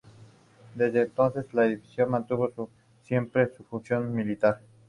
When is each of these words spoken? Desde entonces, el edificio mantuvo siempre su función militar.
Desde 0.73 1.03
entonces, 1.03 1.45
el 1.53 1.59
edificio 1.59 2.07
mantuvo 2.07 2.71
siempre 3.03 3.49
su 3.55 3.63
función 3.63 4.11
militar. 4.15 4.59